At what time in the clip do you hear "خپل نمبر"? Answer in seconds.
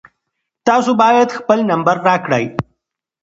1.37-1.95